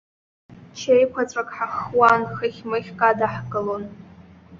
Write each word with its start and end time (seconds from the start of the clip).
Чеиқәаҵәак 0.77 1.49
ҳаххуан, 1.57 2.21
хыхьмыхьк 2.35 2.99
адаҳкылон. 3.09 3.83